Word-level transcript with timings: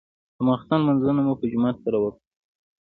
د 0.35 0.39
ماخستن 0.47 0.79
لمونځونه 0.81 1.21
مو 1.25 1.33
په 1.39 1.45
جمع 1.51 1.71
سره 1.83 1.97
وکړل. 1.99 2.23